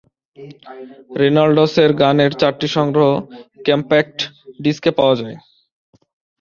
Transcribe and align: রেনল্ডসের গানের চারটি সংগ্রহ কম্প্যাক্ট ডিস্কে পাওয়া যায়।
রেনল্ডসের 1.19 1.91
গানের 2.01 2.31
চারটি 2.41 2.67
সংগ্রহ 2.77 3.09
কম্প্যাক্ট 3.65 4.17
ডিস্কে 4.63 4.91
পাওয়া 4.97 5.15
যায়। 5.21 5.37